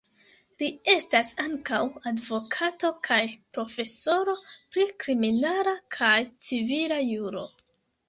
Li 0.61 0.69
estas 0.93 1.33
ankaŭ 1.43 1.81
advokato 2.13 2.91
kaj 3.09 3.21
profesoro 3.59 4.37
pri 4.49 4.89
kriminala 5.07 5.79
kaj 6.01 6.15
civila 6.51 7.03
juro. 7.15 7.51